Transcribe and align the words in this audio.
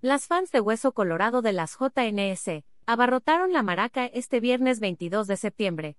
Las 0.00 0.28
fans 0.28 0.52
de 0.52 0.60
Hueso 0.60 0.92
Colorado 0.92 1.42
de 1.42 1.52
las 1.52 1.76
JNS 1.76 2.62
abarrotaron 2.86 3.52
la 3.52 3.64
maraca 3.64 4.06
este 4.06 4.38
viernes 4.38 4.78
22 4.78 5.26
de 5.26 5.36
septiembre. 5.36 5.96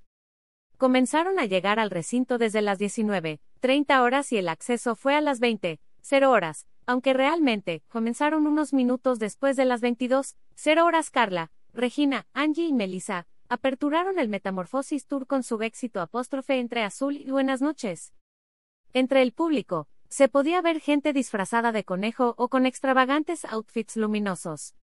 Comenzaron 0.77 1.37
a 1.37 1.45
llegar 1.45 1.79
al 1.79 1.89
recinto 1.89 2.37
desde 2.37 2.61
las 2.61 2.79
19.30 2.79 3.99
horas 4.01 4.31
y 4.31 4.37
el 4.37 4.47
acceso 4.47 4.95
fue 4.95 5.15
a 5.15 5.21
las 5.21 5.41
20.00 5.41 6.27
horas, 6.27 6.65
aunque 6.85 7.11
realmente 7.11 7.83
comenzaron 7.89 8.47
unos 8.47 8.71
minutos 8.71 9.19
después 9.19 9.57
de 9.57 9.65
las 9.65 9.81
22.00 9.81 10.81
horas. 10.81 11.11
Carla, 11.11 11.51
Regina, 11.73 12.25
Angie 12.31 12.67
y 12.67 12.73
Melissa 12.73 13.27
aperturaron 13.49 14.17
el 14.17 14.29
Metamorfosis 14.29 15.07
Tour 15.07 15.27
con 15.27 15.43
su 15.43 15.61
éxito 15.61 15.99
apóstrofe 15.99 16.59
entre 16.59 16.83
azul 16.83 17.17
y 17.17 17.31
buenas 17.31 17.61
noches. 17.61 18.13
Entre 18.93 19.21
el 19.21 19.33
público, 19.33 19.89
se 20.09 20.27
podía 20.27 20.61
ver 20.61 20.81
gente 20.81 21.13
disfrazada 21.13 21.71
de 21.71 21.83
conejo 21.83 22.33
o 22.37 22.49
con 22.49 22.65
extravagantes 22.65 23.45
outfits 23.45 23.95
luminosos. 23.95 24.75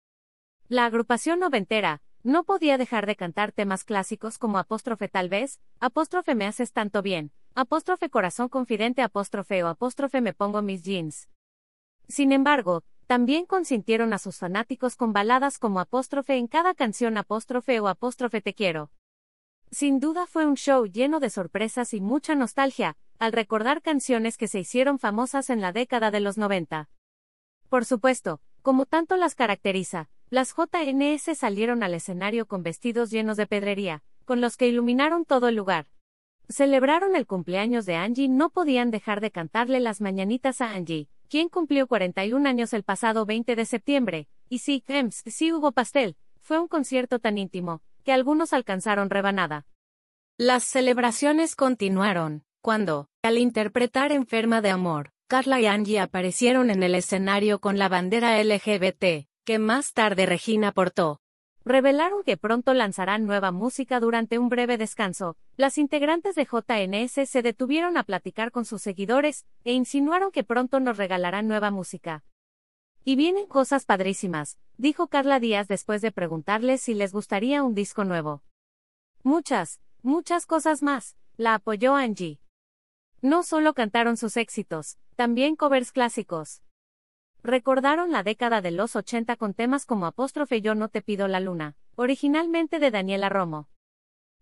La 0.68 0.84
agrupación 0.84 1.40
noventera, 1.40 2.02
no 2.22 2.44
podía 2.44 2.78
dejar 2.78 3.06
de 3.06 3.16
cantar 3.16 3.52
temas 3.52 3.84
clásicos 3.84 4.38
como 4.38 4.58
apóstrofe 4.58 5.08
tal 5.08 5.28
vez, 5.28 5.60
apóstrofe 5.80 6.34
me 6.34 6.46
haces 6.46 6.72
tanto 6.72 7.02
bien, 7.02 7.32
apóstrofe 7.54 8.08
corazón 8.10 8.48
confidente 8.48 9.02
apóstrofe 9.02 9.62
o 9.64 9.68
apóstrofe 9.68 10.20
me 10.20 10.32
pongo 10.32 10.62
mis 10.62 10.82
jeans. 10.82 11.28
Sin 12.08 12.32
embargo, 12.32 12.82
también 13.06 13.44
consintieron 13.44 14.12
a 14.12 14.18
sus 14.18 14.38
fanáticos 14.38 14.96
con 14.96 15.12
baladas 15.12 15.58
como 15.58 15.80
apóstrofe 15.80 16.36
en 16.36 16.48
cada 16.48 16.74
canción 16.74 17.18
apóstrofe 17.18 17.80
o 17.80 17.88
apóstrofe 17.88 18.40
te 18.40 18.54
quiero. 18.54 18.90
Sin 19.70 20.00
duda 20.00 20.26
fue 20.26 20.46
un 20.46 20.54
show 20.54 20.86
lleno 20.86 21.20
de 21.20 21.30
sorpresas 21.30 21.92
y 21.94 22.00
mucha 22.00 22.34
nostalgia, 22.34 22.96
al 23.18 23.32
recordar 23.32 23.82
canciones 23.82 24.36
que 24.36 24.48
se 24.48 24.60
hicieron 24.60 24.98
famosas 24.98 25.50
en 25.50 25.60
la 25.60 25.72
década 25.72 26.10
de 26.10 26.20
los 26.20 26.38
90. 26.38 26.88
Por 27.68 27.84
supuesto, 27.84 28.40
como 28.62 28.86
tanto 28.86 29.16
las 29.16 29.34
caracteriza, 29.34 30.08
las 30.30 30.54
JNS 30.54 31.36
salieron 31.36 31.82
al 31.82 31.94
escenario 31.94 32.46
con 32.46 32.62
vestidos 32.62 33.10
llenos 33.10 33.36
de 33.36 33.46
pedrería, 33.46 34.02
con 34.24 34.40
los 34.40 34.56
que 34.56 34.68
iluminaron 34.68 35.24
todo 35.24 35.48
el 35.48 35.54
lugar. 35.54 35.86
Celebraron 36.48 37.16
el 37.16 37.26
cumpleaños 37.26 37.86
de 37.86 37.96
Angie, 37.96 38.28
no 38.28 38.50
podían 38.50 38.90
dejar 38.90 39.20
de 39.20 39.30
cantarle 39.30 39.80
las 39.80 40.00
mañanitas 40.00 40.60
a 40.60 40.70
Angie, 40.70 41.08
quien 41.28 41.48
cumplió 41.48 41.86
41 41.86 42.48
años 42.48 42.72
el 42.72 42.84
pasado 42.84 43.26
20 43.26 43.56
de 43.56 43.64
septiembre, 43.64 44.28
y 44.48 44.58
sí, 44.58 44.84
Ems, 44.86 45.22
sí 45.26 45.52
hubo 45.52 45.72
pastel, 45.72 46.16
fue 46.40 46.58
un 46.58 46.68
concierto 46.68 47.18
tan 47.18 47.38
íntimo, 47.38 47.82
que 48.04 48.12
algunos 48.12 48.52
alcanzaron 48.52 49.10
rebanada. 49.10 49.66
Las 50.36 50.64
celebraciones 50.64 51.56
continuaron, 51.56 52.44
cuando, 52.60 53.08
al 53.24 53.38
interpretar 53.38 54.12
Enferma 54.12 54.60
de 54.60 54.68
Amor, 54.68 55.10
Carla 55.28 55.58
y 55.58 55.64
Angie 55.64 55.98
aparecieron 55.98 56.68
en 56.68 56.82
el 56.82 56.94
escenario 56.94 57.58
con 57.58 57.78
la 57.78 57.88
bandera 57.88 58.38
LGBT, 58.44 59.26
que 59.44 59.58
más 59.58 59.94
tarde 59.94 60.26
Regina 60.26 60.72
portó. 60.72 61.22
Revelaron 61.64 62.22
que 62.22 62.36
pronto 62.36 62.74
lanzarán 62.74 63.24
nueva 63.24 63.50
música 63.50 63.98
durante 63.98 64.38
un 64.38 64.50
breve 64.50 64.76
descanso. 64.76 65.38
Las 65.56 65.78
integrantes 65.78 66.34
de 66.34 66.44
JNS 66.44 67.26
se 67.26 67.40
detuvieron 67.40 67.96
a 67.96 68.04
platicar 68.04 68.50
con 68.50 68.66
sus 68.66 68.82
seguidores 68.82 69.46
e 69.64 69.72
insinuaron 69.72 70.30
que 70.30 70.44
pronto 70.44 70.78
nos 70.78 70.98
regalarán 70.98 71.48
nueva 71.48 71.70
música. 71.70 72.24
Y 73.06 73.16
vienen 73.16 73.46
cosas 73.46 73.86
padrísimas, 73.86 74.58
dijo 74.76 75.06
Carla 75.06 75.40
Díaz 75.40 75.66
después 75.66 76.02
de 76.02 76.12
preguntarles 76.12 76.82
si 76.82 76.92
les 76.92 77.14
gustaría 77.14 77.62
un 77.62 77.74
disco 77.74 78.04
nuevo. 78.04 78.42
Muchas, 79.22 79.80
muchas 80.02 80.44
cosas 80.44 80.82
más, 80.82 81.16
la 81.38 81.54
apoyó 81.54 81.94
Angie. 81.94 82.38
No 83.24 83.42
solo 83.42 83.72
cantaron 83.72 84.18
sus 84.18 84.36
éxitos, 84.36 84.98
también 85.16 85.56
covers 85.56 85.92
clásicos. 85.92 86.60
Recordaron 87.42 88.12
la 88.12 88.22
década 88.22 88.60
de 88.60 88.70
los 88.70 88.96
80 88.96 89.36
con 89.36 89.54
temas 89.54 89.86
como 89.86 90.04
apóstrofe 90.04 90.60
Yo 90.60 90.74
no 90.74 90.90
te 90.90 91.00
pido 91.00 91.26
la 91.26 91.40
luna, 91.40 91.74
originalmente 91.94 92.78
de 92.80 92.90
Daniela 92.90 93.30
Romo. 93.30 93.70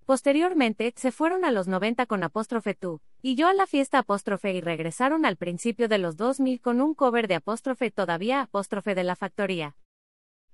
Posteriormente, 0.05 0.93
se 0.97 1.13
fueron 1.13 1.45
a 1.45 1.53
los 1.53 1.69
90 1.69 2.07
con 2.07 2.25
apóstrofe 2.25 2.75
tú, 2.75 3.01
y 3.23 3.37
yo 3.37 3.47
a 3.47 3.55
la 3.55 3.69
fiesta 3.69 3.99
apóstrofe 4.01 4.53
y 4.53 4.61
regresaron 4.61 5.27
al 5.27 5.37
principio 5.37 5.87
de 5.87 5.99
los 5.99 6.17
2000 6.17 6.61
con 6.61 6.81
un 6.81 6.95
cover 6.95 7.29
de 7.29 7.37
apóstrofe 7.37 7.93
todavía 7.93 8.41
apóstrofe 8.41 8.97
de 8.97 9.05
la 9.05 9.15
factoría. 9.15 9.77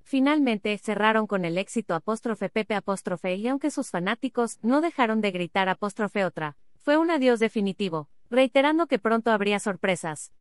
Finalmente, 0.02 0.76
cerraron 0.76 1.26
con 1.26 1.46
el 1.46 1.56
éxito 1.56 1.94
apóstrofe 1.94 2.50
Pepe 2.50 2.74
apóstrofe 2.74 3.36
y 3.36 3.48
aunque 3.48 3.70
sus 3.70 3.88
fanáticos 3.88 4.58
no 4.60 4.82
dejaron 4.82 5.22
de 5.22 5.30
gritar 5.30 5.70
apóstrofe 5.70 6.26
otra, 6.26 6.58
fue 6.76 6.98
un 6.98 7.10
adiós 7.10 7.38
definitivo, 7.38 8.08
reiterando 8.30 8.86
que 8.86 8.98
pronto 8.98 9.30
habría 9.30 9.58
sorpresas. 9.58 10.32